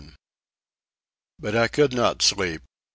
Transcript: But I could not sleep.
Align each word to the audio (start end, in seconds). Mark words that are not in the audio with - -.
But 1.37 1.55
I 1.55 1.67
could 1.67 1.93
not 1.93 2.23
sleep. 2.23 2.63